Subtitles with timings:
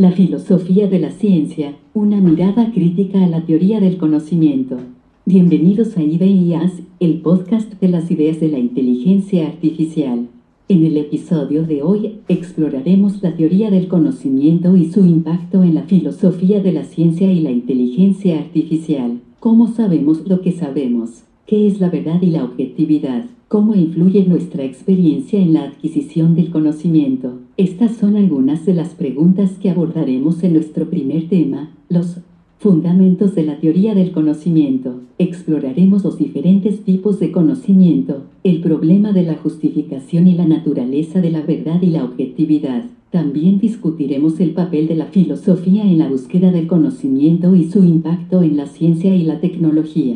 [0.00, 4.78] La filosofía de la ciencia, una mirada crítica a la teoría del conocimiento.
[5.26, 10.28] Bienvenidos a IDEIAS, el podcast de las ideas de la inteligencia artificial.
[10.68, 15.82] En el episodio de hoy exploraremos la teoría del conocimiento y su impacto en la
[15.82, 19.20] filosofía de la ciencia y la inteligencia artificial.
[19.38, 21.24] ¿Cómo sabemos lo que sabemos?
[21.50, 23.24] ¿Qué es la verdad y la objetividad?
[23.48, 27.40] ¿Cómo influye nuestra experiencia en la adquisición del conocimiento?
[27.56, 32.18] Estas son algunas de las preguntas que abordaremos en nuestro primer tema, los
[32.60, 35.00] fundamentos de la teoría del conocimiento.
[35.18, 41.30] Exploraremos los diferentes tipos de conocimiento, el problema de la justificación y la naturaleza de
[41.32, 42.84] la verdad y la objetividad.
[43.10, 48.40] También discutiremos el papel de la filosofía en la búsqueda del conocimiento y su impacto
[48.44, 50.14] en la ciencia y la tecnología.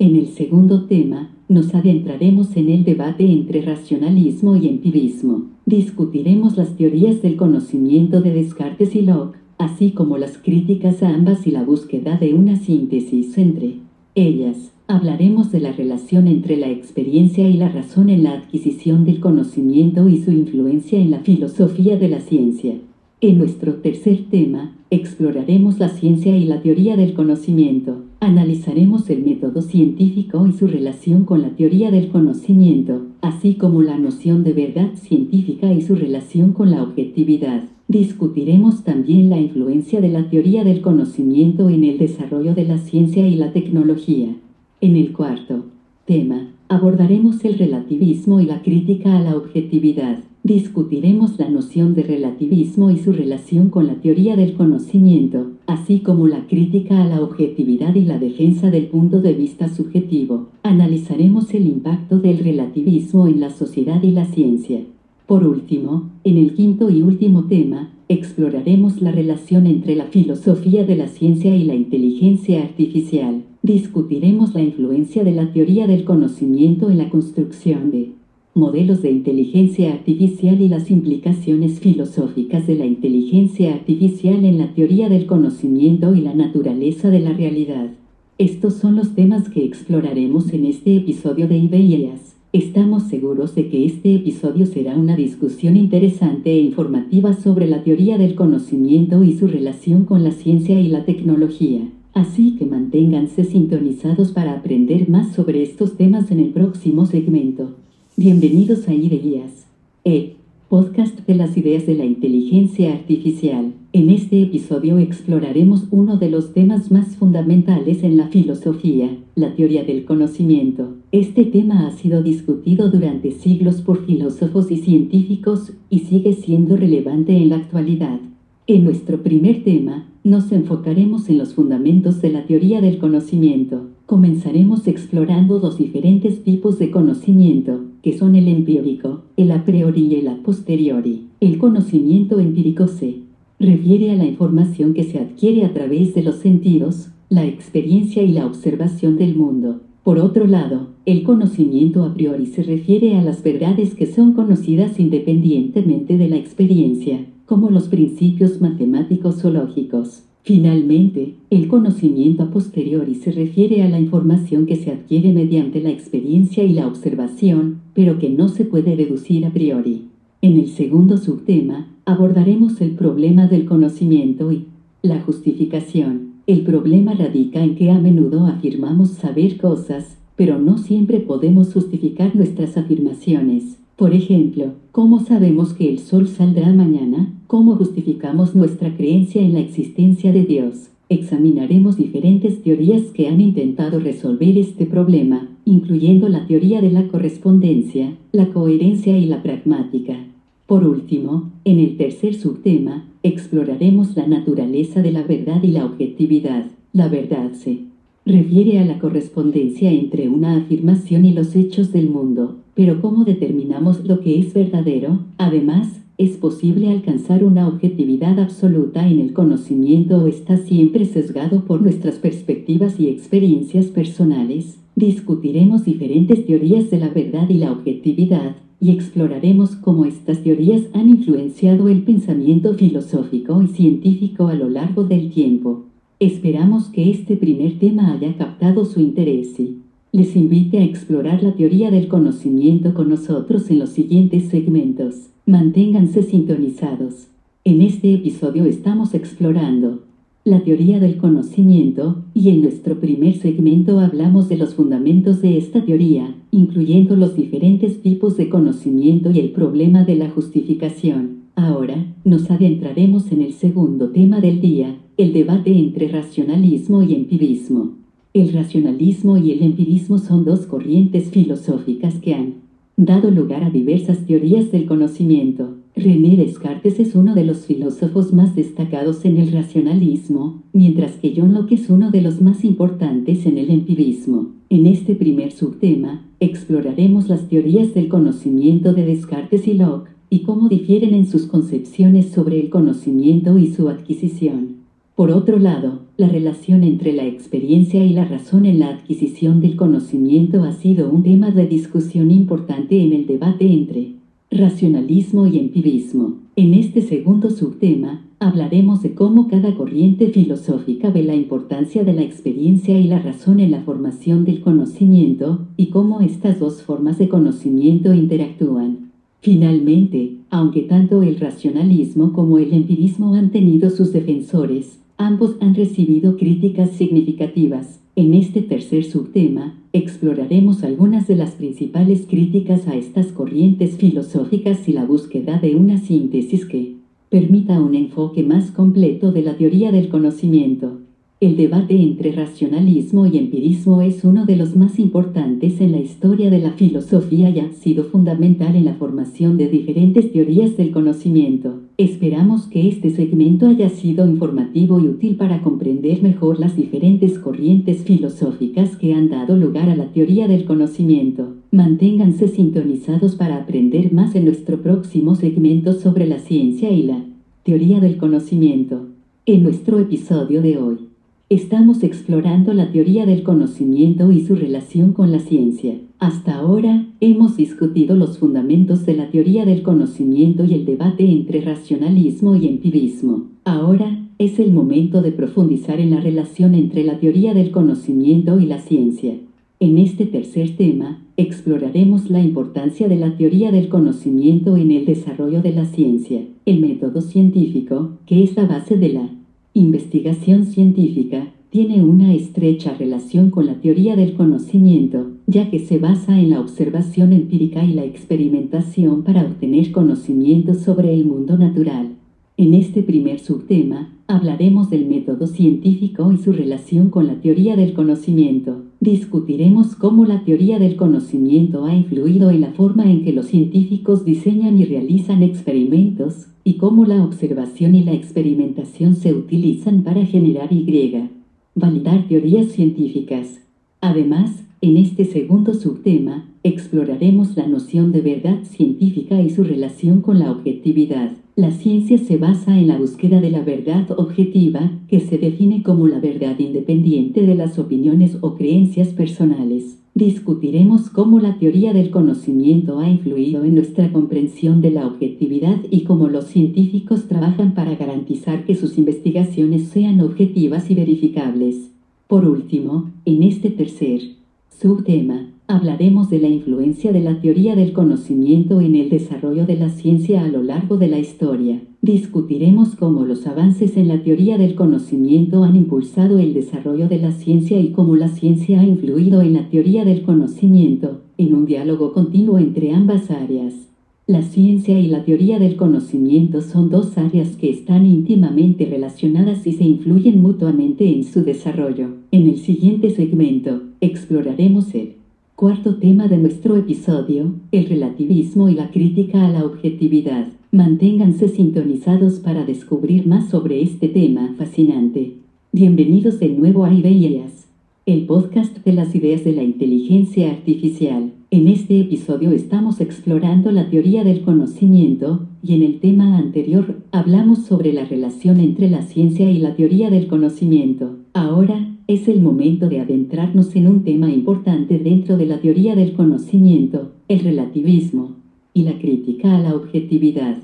[0.00, 5.42] En el segundo tema, nos adentraremos en el debate entre racionalismo y empirismo.
[5.66, 11.46] Discutiremos las teorías del conocimiento de Descartes y Locke, así como las críticas a ambas
[11.46, 13.74] y la búsqueda de una síntesis entre
[14.14, 14.72] ellas.
[14.86, 20.08] Hablaremos de la relación entre la experiencia y la razón en la adquisición del conocimiento
[20.08, 22.72] y su influencia en la filosofía de la ciencia.
[23.20, 28.04] En nuestro tercer tema, exploraremos la ciencia y la teoría del conocimiento.
[28.22, 33.96] Analizaremos el método científico y su relación con la teoría del conocimiento, así como la
[33.96, 37.64] noción de verdad científica y su relación con la objetividad.
[37.88, 43.26] Discutiremos también la influencia de la teoría del conocimiento en el desarrollo de la ciencia
[43.26, 44.36] y la tecnología.
[44.82, 45.64] En el cuarto
[46.04, 50.20] tema, abordaremos el relativismo y la crítica a la objetividad.
[50.44, 56.28] Discutiremos la noción de relativismo y su relación con la teoría del conocimiento, así como
[56.28, 60.46] la crítica a la objetividad y la defensa del punto de vista subjetivo.
[60.62, 64.80] Analizaremos el impacto del relativismo en la sociedad y la ciencia.
[65.26, 70.96] Por último, en el quinto y último tema, exploraremos la relación entre la filosofía de
[70.96, 73.44] la ciencia y la inteligencia artificial.
[73.62, 78.10] Discutiremos la influencia de la teoría del conocimiento en la construcción de
[78.52, 85.08] modelos de inteligencia artificial y las implicaciones filosóficas de la inteligencia artificial en la teoría
[85.08, 87.92] del conocimiento y la naturaleza de la realidad.
[88.38, 92.39] Estos son los temas que exploraremos en este episodio de Ideas.
[92.52, 98.18] Estamos seguros de que este episodio será una discusión interesante e informativa sobre la teoría
[98.18, 101.88] del conocimiento y su relación con la ciencia y la tecnología.
[102.12, 107.76] Así que manténganse sintonizados para aprender más sobre estos temas en el próximo segmento.
[108.16, 109.68] Bienvenidos a Ideas,
[110.02, 110.32] el
[110.70, 113.74] podcast de las ideas de la inteligencia artificial.
[113.92, 119.82] En este episodio exploraremos uno de los temas más fundamentales en la filosofía, la teoría
[119.82, 120.94] del conocimiento.
[121.10, 127.36] Este tema ha sido discutido durante siglos por filósofos y científicos y sigue siendo relevante
[127.36, 128.20] en la actualidad.
[128.68, 133.88] En nuestro primer tema, nos enfocaremos en los fundamentos de la teoría del conocimiento.
[134.10, 140.16] Comenzaremos explorando los diferentes tipos de conocimiento, que son el empírico, el a priori y
[140.16, 141.28] el a posteriori.
[141.38, 143.18] El conocimiento empírico se
[143.60, 148.32] refiere a la información que se adquiere a través de los sentidos, la experiencia y
[148.32, 149.82] la observación del mundo.
[150.02, 154.98] Por otro lado, el conocimiento a priori se refiere a las verdades que son conocidas
[154.98, 160.24] independientemente de la experiencia, como los principios matemáticos o lógicos.
[160.42, 165.90] Finalmente, el conocimiento a posteriori se refiere a la información que se adquiere mediante la
[165.90, 170.06] experiencia y la observación, pero que no se puede deducir a priori.
[170.42, 174.64] En el segundo subtema, abordaremos el problema del conocimiento y
[175.02, 176.30] la justificación.
[176.46, 182.34] El problema radica en que a menudo afirmamos saber cosas, pero no siempre podemos justificar
[182.34, 183.76] nuestras afirmaciones.
[184.00, 187.34] Por ejemplo, ¿cómo sabemos que el sol saldrá mañana?
[187.46, 190.88] ¿Cómo justificamos nuestra creencia en la existencia de Dios?
[191.10, 198.16] Examinaremos diferentes teorías que han intentado resolver este problema, incluyendo la teoría de la correspondencia,
[198.32, 200.16] la coherencia y la pragmática.
[200.64, 206.64] Por último, en el tercer subtema, exploraremos la naturaleza de la verdad y la objetividad.
[206.94, 207.80] La verdad se
[208.24, 214.04] refiere a la correspondencia entre una afirmación y los hechos del mundo, pero ¿cómo determinamos
[214.06, 215.20] lo que es verdadero?
[215.38, 221.82] Además, ¿es posible alcanzar una objetividad absoluta en el conocimiento o está siempre sesgado por
[221.82, 224.78] nuestras perspectivas y experiencias personales?
[224.96, 231.10] Discutiremos diferentes teorías de la verdad y la objetividad, y exploraremos cómo estas teorías han
[231.10, 235.84] influenciado el pensamiento filosófico y científico a lo largo del tiempo.
[236.18, 239.79] Esperamos que este primer tema haya captado su interés y
[240.12, 245.30] les invite a explorar la teoría del conocimiento con nosotros en los siguientes segmentos.
[245.46, 247.28] Manténganse sintonizados.
[247.64, 250.00] En este episodio estamos explorando
[250.42, 255.84] la teoría del conocimiento y en nuestro primer segmento hablamos de los fundamentos de esta
[255.84, 261.40] teoría, incluyendo los diferentes tipos de conocimiento y el problema de la justificación.
[261.56, 267.99] Ahora, nos adentraremos en el segundo tema del día, el debate entre racionalismo y empirismo.
[268.32, 272.54] El racionalismo y el empirismo son dos corrientes filosóficas que han
[272.96, 275.74] dado lugar a diversas teorías del conocimiento.
[275.96, 281.54] René Descartes es uno de los filósofos más destacados en el racionalismo, mientras que John
[281.54, 284.52] Locke es uno de los más importantes en el empirismo.
[284.68, 290.68] En este primer subtema, exploraremos las teorías del conocimiento de Descartes y Locke, y cómo
[290.68, 294.79] difieren en sus concepciones sobre el conocimiento y su adquisición.
[295.20, 299.76] Por otro lado, la relación entre la experiencia y la razón en la adquisición del
[299.76, 304.14] conocimiento ha sido un tema de discusión importante en el debate entre
[304.50, 306.38] racionalismo y empirismo.
[306.56, 312.22] En este segundo subtema, hablaremos de cómo cada corriente filosófica ve la importancia de la
[312.22, 317.28] experiencia y la razón en la formación del conocimiento y cómo estas dos formas de
[317.28, 319.10] conocimiento interactúan.
[319.42, 326.38] Finalmente, aunque tanto el racionalismo como el empirismo han tenido sus defensores, Ambos han recibido
[326.38, 328.00] críticas significativas.
[328.16, 334.94] En este tercer subtema, exploraremos algunas de las principales críticas a estas corrientes filosóficas y
[334.94, 336.96] la búsqueda de una síntesis que
[337.28, 341.00] permita un enfoque más completo de la teoría del conocimiento.
[341.40, 346.50] El debate entre racionalismo y empirismo es uno de los más importantes en la historia
[346.50, 351.80] de la filosofía y ha sido fundamental en la formación de diferentes teorías del conocimiento.
[351.96, 358.02] Esperamos que este segmento haya sido informativo y útil para comprender mejor las diferentes corrientes
[358.02, 361.54] filosóficas que han dado lugar a la teoría del conocimiento.
[361.70, 367.24] Manténganse sintonizados para aprender más en nuestro próximo segmento sobre la ciencia y la
[367.62, 369.06] teoría del conocimiento.
[369.46, 371.09] En nuestro episodio de hoy
[371.50, 375.96] Estamos explorando la teoría del conocimiento y su relación con la ciencia.
[376.20, 381.60] Hasta ahora, hemos discutido los fundamentos de la teoría del conocimiento y el debate entre
[381.60, 383.48] racionalismo y empirismo.
[383.64, 388.66] Ahora, es el momento de profundizar en la relación entre la teoría del conocimiento y
[388.66, 389.34] la ciencia.
[389.80, 395.62] En este tercer tema, exploraremos la importancia de la teoría del conocimiento en el desarrollo
[395.62, 399.39] de la ciencia, el método científico, que es la base de la
[399.72, 406.40] Investigación científica tiene una estrecha relación con la teoría del conocimiento, ya que se basa
[406.40, 412.16] en la observación empírica y la experimentación para obtener conocimiento sobre el mundo natural.
[412.56, 417.92] En este primer subtema, hablaremos del método científico y su relación con la teoría del
[417.92, 418.89] conocimiento.
[419.00, 424.26] Discutiremos cómo la teoría del conocimiento ha influido en la forma en que los científicos
[424.26, 430.70] diseñan y realizan experimentos, y cómo la observación y la experimentación se utilizan para generar
[430.70, 431.30] y
[431.74, 433.60] validar teorías científicas.
[434.02, 440.38] Además, en este segundo subtema, exploraremos la noción de verdad científica y su relación con
[440.38, 441.32] la objetividad.
[441.56, 446.06] La ciencia se basa en la búsqueda de la verdad objetiva, que se define como
[446.06, 449.98] la verdad independiente de las opiniones o creencias personales.
[450.14, 456.02] Discutiremos cómo la teoría del conocimiento ha influido en nuestra comprensión de la objetividad y
[456.02, 461.90] cómo los científicos trabajan para garantizar que sus investigaciones sean objetivas y verificables.
[462.26, 464.20] Por último, en este tercer
[464.68, 469.88] subtema, hablaremos de la influencia de la teoría del conocimiento en el desarrollo de la
[469.88, 471.82] ciencia a lo largo de la historia.
[472.02, 477.32] Discutiremos cómo los avances en la teoría del conocimiento han impulsado el desarrollo de la
[477.32, 482.12] ciencia y cómo la ciencia ha influido en la teoría del conocimiento, en un diálogo
[482.12, 483.90] continuo entre ambas áreas.
[484.26, 489.72] La ciencia y la teoría del conocimiento son dos áreas que están íntimamente relacionadas y
[489.72, 492.10] se influyen mutuamente en su desarrollo.
[492.30, 495.19] En el siguiente segmento, exploraremos el
[495.60, 500.46] Cuarto tema de nuestro episodio, el relativismo y la crítica a la objetividad.
[500.72, 505.34] Manténganse sintonizados para descubrir más sobre este tema fascinante.
[505.70, 507.66] Bienvenidos de nuevo a Ideas,
[508.06, 511.32] el podcast de las ideas de la inteligencia artificial.
[511.50, 517.66] En este episodio estamos explorando la teoría del conocimiento y en el tema anterior hablamos
[517.66, 521.18] sobre la relación entre la ciencia y la teoría del conocimiento.
[521.34, 526.12] Ahora es el momento de adentrarnos en un tema importante dentro de la teoría del
[526.14, 528.32] conocimiento, el relativismo,
[528.74, 530.56] y la crítica a la objetividad.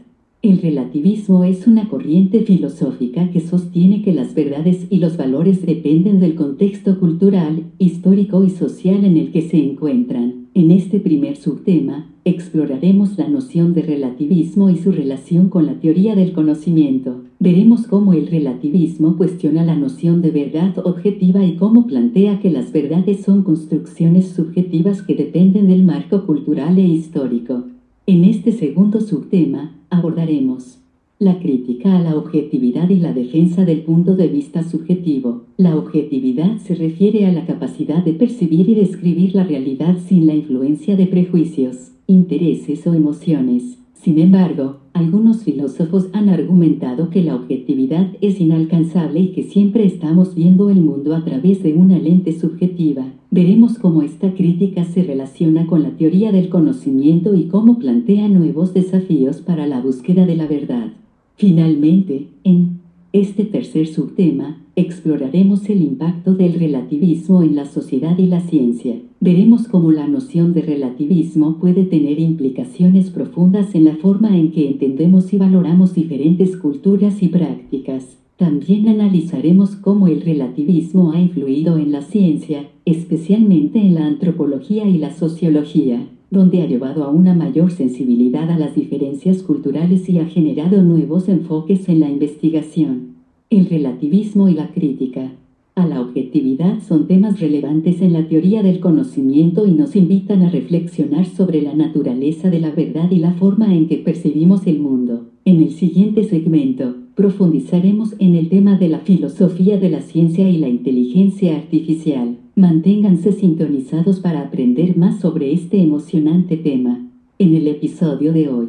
[0.43, 6.19] El relativismo es una corriente filosófica que sostiene que las verdades y los valores dependen
[6.19, 10.49] del contexto cultural, histórico y social en el que se encuentran.
[10.55, 16.17] En este primer subtema, exploraremos la noción de relativismo y su relación con la teoría
[16.17, 17.16] del conocimiento.
[17.39, 22.73] Veremos cómo el relativismo cuestiona la noción de verdad objetiva y cómo plantea que las
[22.73, 27.65] verdades son construcciones subjetivas que dependen del marco cultural e histórico.
[28.07, 30.79] En este segundo subtema, abordaremos
[31.19, 35.45] la crítica a la objetividad y la defensa del punto de vista subjetivo.
[35.57, 40.35] La objetividad se refiere a la capacidad de percibir y describir la realidad sin la
[40.35, 43.79] influencia de prejuicios, intereses o emociones.
[44.07, 50.37] Sin embargo, algunos filósofos han argumentado que la objetividad es inalcanzable y que siempre estamos
[50.37, 53.05] viendo el mundo a través de una lente subjetiva.
[53.33, 58.75] Veremos cómo esta crítica se relaciona con la teoría del conocimiento y cómo plantea nuevos
[58.75, 60.93] desafíos para la búsqueda de la verdad.
[61.35, 62.79] Finalmente, en
[63.21, 68.97] este tercer subtema, exploraremos el impacto del relativismo en la sociedad y la ciencia.
[69.21, 74.69] Veremos cómo la noción de relativismo puede tener implicaciones profundas en la forma en que
[74.69, 78.19] entendemos y valoramos diferentes culturas y prácticas.
[78.37, 84.99] También analizaremos cómo el relativismo ha influido en la ciencia, especialmente en la antropología y
[84.99, 90.27] la sociología donde ha llevado a una mayor sensibilidad a las diferencias culturales y ha
[90.27, 93.17] generado nuevos enfoques en la investigación.
[93.51, 95.33] El relativismo y la crítica
[95.77, 100.49] a la objetividad son temas relevantes en la teoría del conocimiento y nos invitan a
[100.49, 105.27] reflexionar sobre la naturaleza de la verdad y la forma en que percibimos el mundo.
[105.45, 110.59] En el siguiente segmento, profundizaremos en el tema de la filosofía de la ciencia y
[110.59, 112.37] la inteligencia artificial.
[112.55, 117.09] Manténganse sintonizados para aprender más sobre este emocionante tema.
[117.39, 118.69] En el episodio de hoy,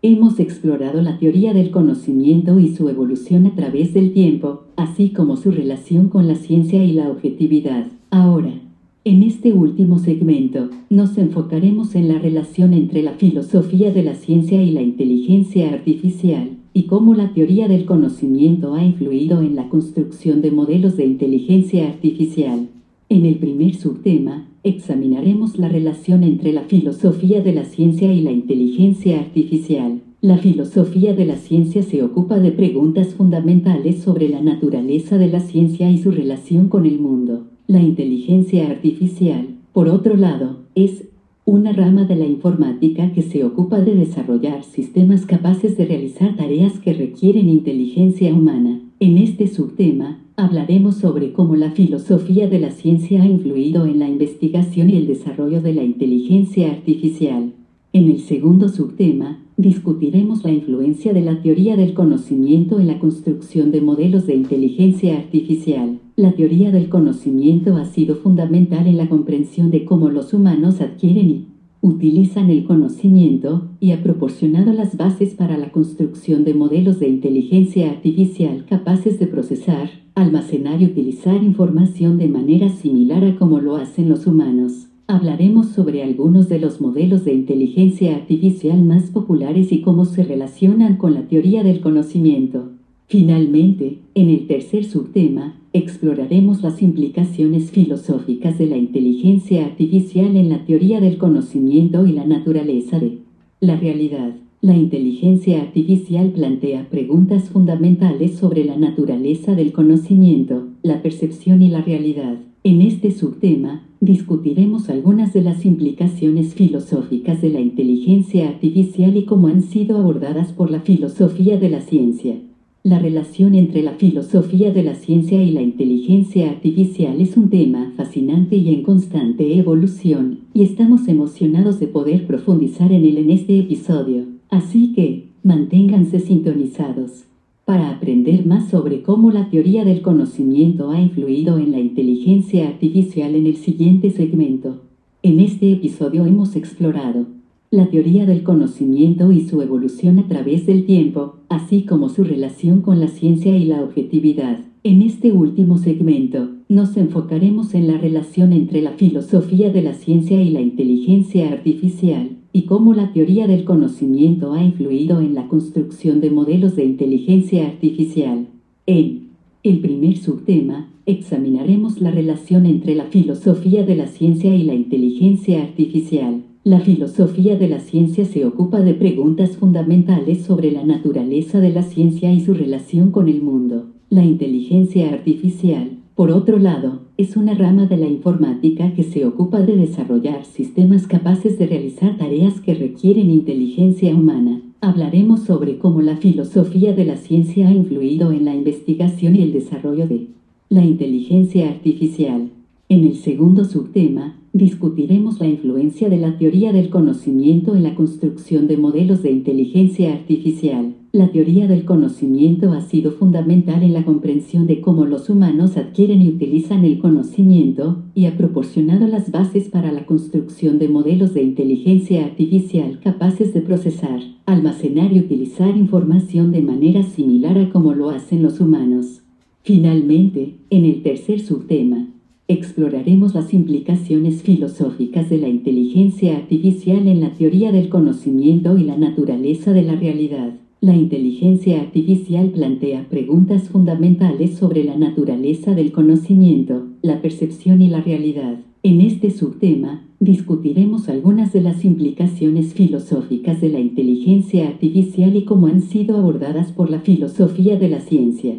[0.00, 5.36] hemos explorado la teoría del conocimiento y su evolución a través del tiempo, así como
[5.36, 7.88] su relación con la ciencia y la objetividad.
[8.10, 8.60] Ahora,
[9.04, 14.62] en este último segmento, nos enfocaremos en la relación entre la filosofía de la ciencia
[14.62, 20.42] y la inteligencia artificial y cómo la teoría del conocimiento ha influido en la construcción
[20.42, 22.68] de modelos de inteligencia artificial.
[23.08, 28.30] En el primer subtema, examinaremos la relación entre la filosofía de la ciencia y la
[28.30, 30.02] inteligencia artificial.
[30.20, 35.40] La filosofía de la ciencia se ocupa de preguntas fundamentales sobre la naturaleza de la
[35.40, 37.48] ciencia y su relación con el mundo.
[37.66, 41.07] La inteligencia artificial, por otro lado, es
[41.48, 46.78] una rama de la informática que se ocupa de desarrollar sistemas capaces de realizar tareas
[46.78, 48.82] que requieren inteligencia humana.
[49.00, 54.08] En este subtema, hablaremos sobre cómo la filosofía de la ciencia ha influido en la
[54.10, 57.54] investigación y el desarrollo de la inteligencia artificial.
[57.94, 63.70] En el segundo subtema, discutiremos la influencia de la teoría del conocimiento en la construcción
[63.72, 65.98] de modelos de inteligencia artificial.
[66.14, 71.30] La teoría del conocimiento ha sido fundamental en la comprensión de cómo los humanos adquieren
[71.30, 71.46] y
[71.80, 77.90] utilizan el conocimiento y ha proporcionado las bases para la construcción de modelos de inteligencia
[77.90, 84.10] artificial capaces de procesar, almacenar y utilizar información de manera similar a como lo hacen
[84.10, 84.87] los humanos.
[85.10, 90.98] Hablaremos sobre algunos de los modelos de inteligencia artificial más populares y cómo se relacionan
[90.98, 92.72] con la teoría del conocimiento.
[93.06, 100.66] Finalmente, en el tercer subtema, exploraremos las implicaciones filosóficas de la inteligencia artificial en la
[100.66, 103.16] teoría del conocimiento y la naturaleza de
[103.60, 104.34] la realidad.
[104.60, 111.80] La inteligencia artificial plantea preguntas fundamentales sobre la naturaleza del conocimiento, la percepción y la
[111.80, 112.40] realidad.
[112.64, 119.46] En este subtema, discutiremos algunas de las implicaciones filosóficas de la inteligencia artificial y cómo
[119.46, 122.34] han sido abordadas por la filosofía de la ciencia.
[122.82, 127.92] La relación entre la filosofía de la ciencia y la inteligencia artificial es un tema
[127.96, 133.58] fascinante y en constante evolución, y estamos emocionados de poder profundizar en él en este
[133.58, 134.24] episodio.
[134.50, 137.27] Así que, manténganse sintonizados
[137.68, 143.34] para aprender más sobre cómo la teoría del conocimiento ha influido en la inteligencia artificial
[143.34, 144.80] en el siguiente segmento.
[145.22, 147.26] En este episodio hemos explorado
[147.70, 152.80] la teoría del conocimiento y su evolución a través del tiempo, así como su relación
[152.80, 154.60] con la ciencia y la objetividad.
[154.82, 160.40] En este último segmento, nos enfocaremos en la relación entre la filosofía de la ciencia
[160.40, 166.20] y la inteligencia artificial, y cómo la teoría del conocimiento ha influido en la construcción
[166.20, 168.48] de modelos de inteligencia artificial.
[168.84, 169.28] En
[169.62, 175.62] el primer subtema, examinaremos la relación entre la filosofía de la ciencia y la inteligencia
[175.62, 176.42] artificial.
[176.64, 181.84] La filosofía de la ciencia se ocupa de preguntas fundamentales sobre la naturaleza de la
[181.84, 183.86] ciencia y su relación con el mundo.
[184.10, 189.60] La inteligencia artificial, por otro lado, es una rama de la informática que se ocupa
[189.60, 194.60] de desarrollar sistemas capaces de realizar tareas que requieren inteligencia humana.
[194.80, 199.52] Hablaremos sobre cómo la filosofía de la ciencia ha influido en la investigación y el
[199.52, 200.28] desarrollo de
[200.68, 202.50] la inteligencia artificial.
[202.90, 208.66] En el segundo subtema, discutiremos la influencia de la teoría del conocimiento en la construcción
[208.66, 210.94] de modelos de inteligencia artificial.
[211.12, 216.22] La teoría del conocimiento ha sido fundamental en la comprensión de cómo los humanos adquieren
[216.22, 221.42] y utilizan el conocimiento, y ha proporcionado las bases para la construcción de modelos de
[221.42, 228.08] inteligencia artificial capaces de procesar, almacenar y utilizar información de manera similar a como lo
[228.08, 229.20] hacen los humanos.
[229.62, 232.08] Finalmente, en el tercer subtema,
[232.48, 238.96] exploraremos las implicaciones filosóficas de la inteligencia artificial en la teoría del conocimiento y la
[238.96, 240.54] naturaleza de la realidad.
[240.80, 248.00] La inteligencia artificial plantea preguntas fundamentales sobre la naturaleza del conocimiento, la percepción y la
[248.00, 248.60] realidad.
[248.82, 255.66] En este subtema, discutiremos algunas de las implicaciones filosóficas de la inteligencia artificial y cómo
[255.66, 258.54] han sido abordadas por la filosofía de la ciencia.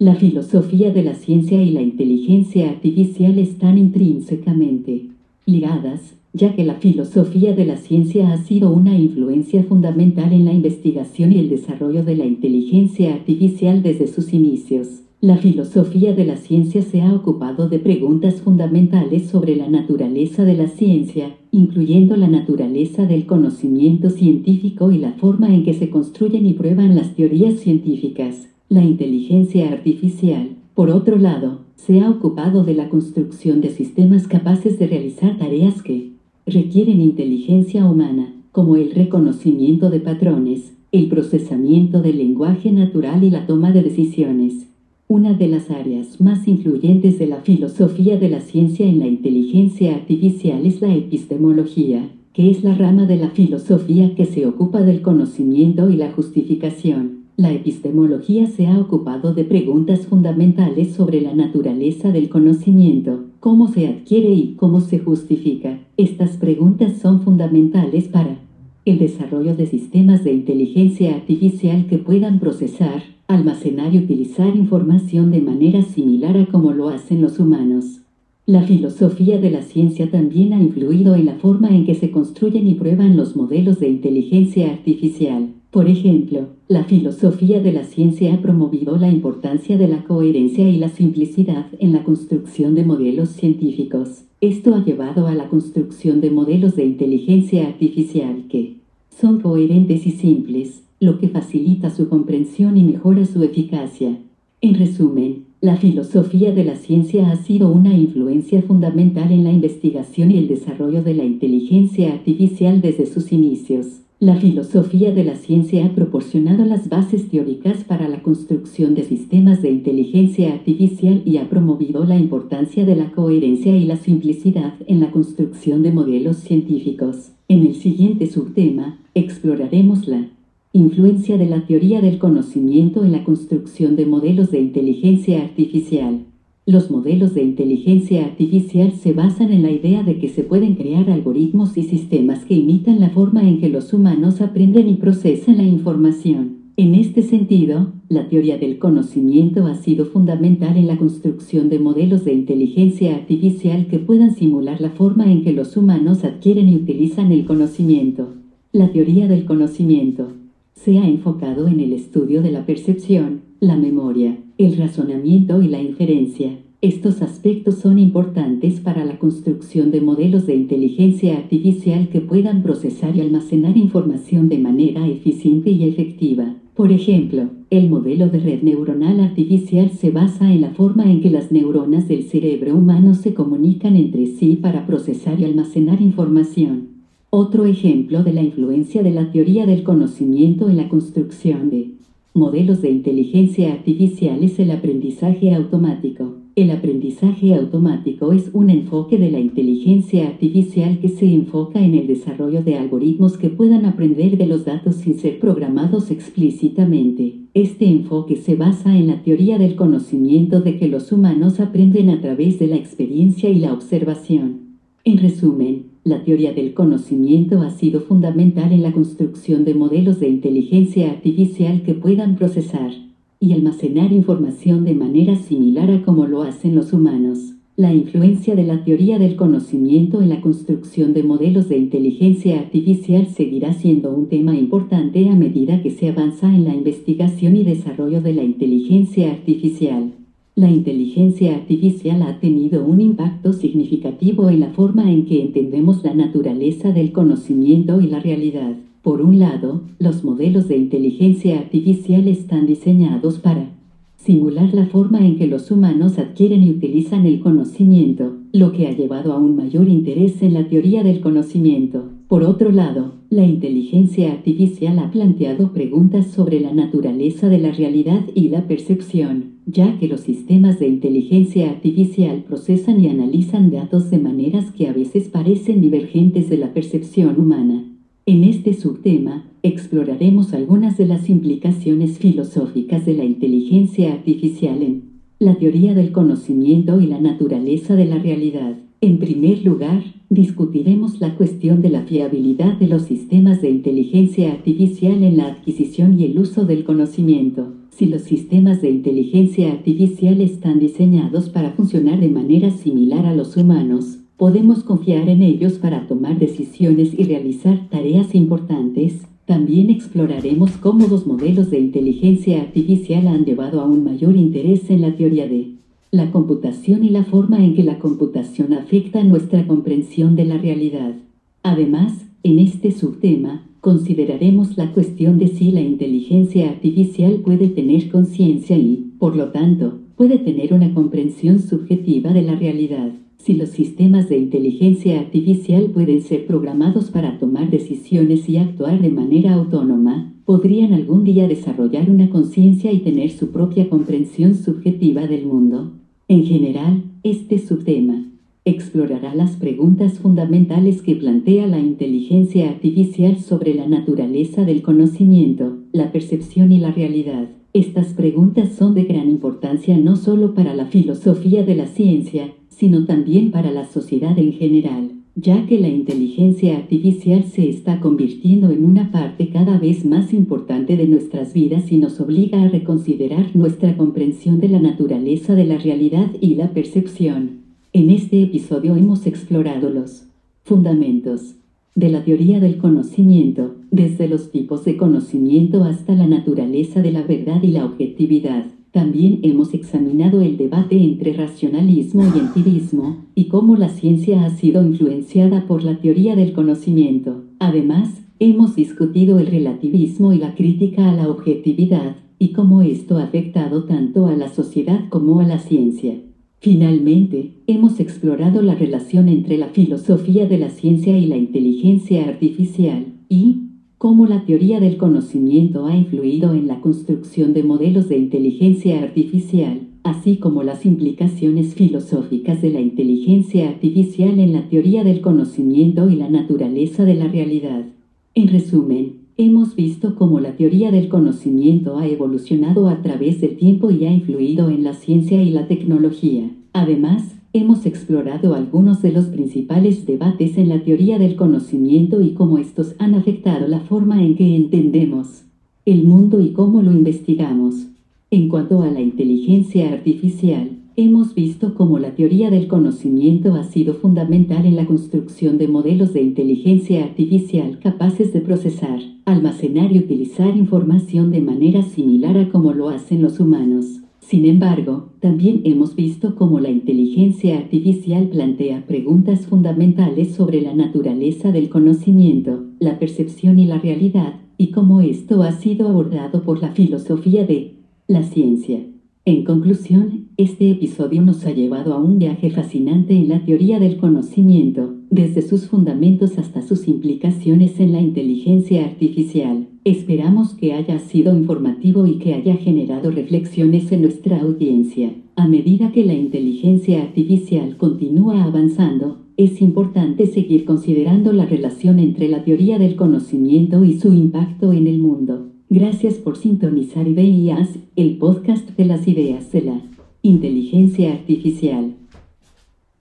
[0.00, 5.06] La filosofía de la ciencia y la inteligencia artificial están intrínsecamente
[5.46, 10.52] ligadas, ya que la filosofía de la ciencia ha sido una influencia fundamental en la
[10.52, 14.88] investigación y el desarrollo de la inteligencia artificial desde sus inicios.
[15.20, 20.56] La filosofía de la ciencia se ha ocupado de preguntas fundamentales sobre la naturaleza de
[20.56, 26.46] la ciencia, incluyendo la naturaleza del conocimiento científico y la forma en que se construyen
[26.46, 28.48] y prueban las teorías científicas.
[28.70, 34.78] La inteligencia artificial, por otro lado, se ha ocupado de la construcción de sistemas capaces
[34.78, 36.12] de realizar tareas que,
[36.46, 43.46] requieren inteligencia humana, como el reconocimiento de patrones, el procesamiento del lenguaje natural y la
[43.46, 44.66] toma de decisiones.
[45.08, 49.94] Una de las áreas más influyentes de la filosofía de la ciencia en la inteligencia
[49.94, 55.02] artificial es la epistemología, que es la rama de la filosofía que se ocupa del
[55.02, 57.23] conocimiento y la justificación.
[57.36, 63.88] La epistemología se ha ocupado de preguntas fundamentales sobre la naturaleza del conocimiento, cómo se
[63.88, 65.80] adquiere y cómo se justifica.
[65.96, 68.38] Estas preguntas son fundamentales para
[68.84, 75.40] el desarrollo de sistemas de inteligencia artificial que puedan procesar, almacenar y utilizar información de
[75.40, 78.02] manera similar a como lo hacen los humanos.
[78.46, 82.68] La filosofía de la ciencia también ha influido en la forma en que se construyen
[82.68, 85.48] y prueban los modelos de inteligencia artificial.
[85.74, 90.76] Por ejemplo, la filosofía de la ciencia ha promovido la importancia de la coherencia y
[90.76, 94.22] la simplicidad en la construcción de modelos científicos.
[94.40, 98.76] Esto ha llevado a la construcción de modelos de inteligencia artificial que
[99.10, 104.16] son coherentes y simples, lo que facilita su comprensión y mejora su eficacia.
[104.60, 110.30] En resumen, la filosofía de la ciencia ha sido una influencia fundamental en la investigación
[110.30, 114.03] y el desarrollo de la inteligencia artificial desde sus inicios.
[114.20, 119.60] La filosofía de la ciencia ha proporcionado las bases teóricas para la construcción de sistemas
[119.60, 125.00] de inteligencia artificial y ha promovido la importancia de la coherencia y la simplicidad en
[125.00, 127.32] la construcción de modelos científicos.
[127.48, 130.28] En el siguiente subtema, exploraremos la
[130.72, 136.24] influencia de la teoría del conocimiento en la construcción de modelos de inteligencia artificial.
[136.66, 141.10] Los modelos de inteligencia artificial se basan en la idea de que se pueden crear
[141.10, 145.62] algoritmos y sistemas que imitan la forma en que los humanos aprenden y procesan la
[145.62, 146.72] información.
[146.78, 152.24] En este sentido, la teoría del conocimiento ha sido fundamental en la construcción de modelos
[152.24, 157.30] de inteligencia artificial que puedan simular la forma en que los humanos adquieren y utilizan
[157.30, 158.36] el conocimiento.
[158.72, 160.32] La teoría del conocimiento
[160.72, 165.82] se ha enfocado en el estudio de la percepción, la memoria, el razonamiento y la
[165.82, 166.58] inferencia.
[166.80, 173.16] Estos aspectos son importantes para la construcción de modelos de inteligencia artificial que puedan procesar
[173.16, 176.56] y almacenar información de manera eficiente y efectiva.
[176.74, 181.30] Por ejemplo, el modelo de red neuronal artificial se basa en la forma en que
[181.30, 186.88] las neuronas del cerebro humano se comunican entre sí para procesar y almacenar información.
[187.30, 191.94] Otro ejemplo de la influencia de la teoría del conocimiento en la construcción de
[192.34, 196.34] modelos de inteligencia artificial es el aprendizaje automático.
[196.56, 202.08] El aprendizaje automático es un enfoque de la inteligencia artificial que se enfoca en el
[202.08, 207.36] desarrollo de algoritmos que puedan aprender de los datos sin ser programados explícitamente.
[207.54, 212.20] Este enfoque se basa en la teoría del conocimiento de que los humanos aprenden a
[212.20, 214.78] través de la experiencia y la observación.
[215.04, 220.28] En resumen, la teoría del conocimiento ha sido fundamental en la construcción de modelos de
[220.28, 222.92] inteligencia artificial que puedan procesar
[223.40, 227.54] y almacenar información de manera similar a como lo hacen los humanos.
[227.76, 233.26] La influencia de la teoría del conocimiento en la construcción de modelos de inteligencia artificial
[233.26, 238.20] seguirá siendo un tema importante a medida que se avanza en la investigación y desarrollo
[238.20, 240.12] de la inteligencia artificial.
[240.56, 246.14] La inteligencia artificial ha tenido un impacto significativo en la forma en que entendemos la
[246.14, 248.76] naturaleza del conocimiento y la realidad.
[249.02, 253.70] Por un lado, los modelos de inteligencia artificial están diseñados para
[254.16, 258.92] simular la forma en que los humanos adquieren y utilizan el conocimiento, lo que ha
[258.92, 262.13] llevado a un mayor interés en la teoría del conocimiento.
[262.28, 268.22] Por otro lado, la inteligencia artificial ha planteado preguntas sobre la naturaleza de la realidad
[268.34, 274.18] y la percepción, ya que los sistemas de inteligencia artificial procesan y analizan datos de
[274.18, 277.84] maneras que a veces parecen divergentes de la percepción humana.
[278.24, 285.02] En este subtema, exploraremos algunas de las implicaciones filosóficas de la inteligencia artificial en
[285.38, 288.78] la teoría del conocimiento y la naturaleza de la realidad.
[289.04, 295.22] En primer lugar, discutiremos la cuestión de la fiabilidad de los sistemas de inteligencia artificial
[295.22, 297.74] en la adquisición y el uso del conocimiento.
[297.90, 303.58] Si los sistemas de inteligencia artificial están diseñados para funcionar de manera similar a los
[303.58, 311.06] humanos, podemos confiar en ellos para tomar decisiones y realizar tareas importantes, también exploraremos cómo
[311.08, 315.74] los modelos de inteligencia artificial han llevado a un mayor interés en la teoría de
[316.14, 321.16] la computación y la forma en que la computación afecta nuestra comprensión de la realidad.
[321.64, 322.12] Además,
[322.44, 329.10] en este subtema, consideraremos la cuestión de si la inteligencia artificial puede tener conciencia y,
[329.18, 333.10] por lo tanto, puede tener una comprensión subjetiva de la realidad.
[333.36, 339.10] Si los sistemas de inteligencia artificial pueden ser programados para tomar decisiones y actuar de
[339.10, 345.46] manera autónoma, podrían algún día desarrollar una conciencia y tener su propia comprensión subjetiva del
[345.46, 346.03] mundo.
[346.26, 348.24] En general, este subtema
[348.64, 356.12] explorará las preguntas fundamentales que plantea la inteligencia artificial sobre la naturaleza del conocimiento, la
[356.12, 357.50] percepción y la realidad.
[357.74, 363.04] Estas preguntas son de gran importancia no solo para la filosofía de la ciencia, sino
[363.04, 368.84] también para la sociedad en general, ya que la inteligencia artificial se está convirtiendo en
[368.84, 373.96] una parte cada vez más importante de nuestras vidas y nos obliga a reconsiderar nuestra
[373.96, 377.62] comprensión de la naturaleza de la realidad y la percepción.
[377.92, 380.26] En este episodio hemos explorado los
[380.62, 381.56] fundamentos
[381.96, 387.22] de la teoría del conocimiento, desde los tipos de conocimiento hasta la naturaleza de la
[387.22, 388.66] verdad y la objetividad.
[388.94, 394.86] También hemos examinado el debate entre racionalismo y empirismo y cómo la ciencia ha sido
[394.86, 397.42] influenciada por la teoría del conocimiento.
[397.58, 403.24] Además, hemos discutido el relativismo y la crítica a la objetividad y cómo esto ha
[403.24, 406.14] afectado tanto a la sociedad como a la ciencia.
[406.60, 413.06] Finalmente, hemos explorado la relación entre la filosofía de la ciencia y la inteligencia artificial
[413.28, 413.63] y,
[414.04, 419.80] cómo la teoría del conocimiento ha influido en la construcción de modelos de inteligencia artificial,
[420.02, 426.16] así como las implicaciones filosóficas de la inteligencia artificial en la teoría del conocimiento y
[426.16, 427.86] la naturaleza de la realidad.
[428.34, 433.90] En resumen, hemos visto cómo la teoría del conocimiento ha evolucionado a través del tiempo
[433.90, 436.50] y ha influido en la ciencia y la tecnología.
[436.74, 442.58] Además, Hemos explorado algunos de los principales debates en la teoría del conocimiento y cómo
[442.58, 445.44] estos han afectado la forma en que entendemos
[445.86, 447.86] el mundo y cómo lo investigamos.
[448.32, 453.94] En cuanto a la inteligencia artificial, hemos visto cómo la teoría del conocimiento ha sido
[453.94, 460.56] fundamental en la construcción de modelos de inteligencia artificial capaces de procesar, almacenar y utilizar
[460.56, 464.03] información de manera similar a como lo hacen los humanos.
[464.26, 471.52] Sin embargo, también hemos visto cómo la inteligencia artificial plantea preguntas fundamentales sobre la naturaleza
[471.52, 476.70] del conocimiento, la percepción y la realidad, y cómo esto ha sido abordado por la
[476.70, 477.74] filosofía de
[478.08, 478.80] la ciencia.
[479.26, 483.98] En conclusión, este episodio nos ha llevado a un viaje fascinante en la teoría del
[483.98, 489.68] conocimiento, desde sus fundamentos hasta sus implicaciones en la inteligencia artificial.
[489.84, 495.12] Esperamos que haya sido informativo y que haya generado reflexiones en nuestra audiencia.
[495.36, 502.28] A medida que la inteligencia artificial continúa avanzando, es importante seguir considerando la relación entre
[502.28, 505.50] la teoría del conocimiento y su impacto en el mundo.
[505.68, 509.82] Gracias por sintonizar Ideas, el podcast de las ideas de la
[510.22, 511.96] inteligencia artificial.